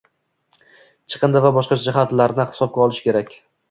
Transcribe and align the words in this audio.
chiqindi 1.15 1.45
va 1.45 1.53
boshqa 1.59 1.79
jihatlarni 1.85 2.51
hisobga 2.53 2.87
olishi 2.89 3.11
kerak. 3.11 3.43